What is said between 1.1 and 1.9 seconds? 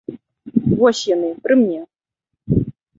яны, пры мне.